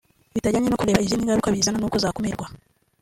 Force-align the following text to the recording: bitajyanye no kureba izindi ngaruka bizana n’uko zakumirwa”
bitajyanye 0.33 0.67
no 0.69 0.79
kureba 0.79 1.03
izindi 1.05 1.25
ngaruka 1.25 1.53
bizana 1.55 1.77
n’uko 1.79 1.97
zakumirwa” 2.03 2.45